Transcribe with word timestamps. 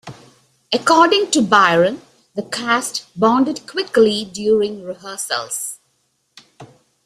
According 0.73 1.29
to 1.29 1.43
Byrne, 1.43 2.01
the 2.33 2.41
cast 2.41 3.05
bonded 3.15 3.67
quickly 3.67 4.25
during 4.25 4.81
rehearsals. 4.83 5.77